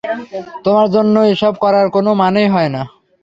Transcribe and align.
তোমার 0.65 0.87
জন্য 0.95 1.15
এসব 1.33 1.53
করার 1.63 1.87
কোনো 1.95 2.11
মানেই 2.21 2.47
হয় 2.53 2.69
না। 2.75 2.81